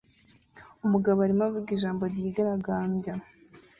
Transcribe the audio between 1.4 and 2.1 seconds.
avuga ijambo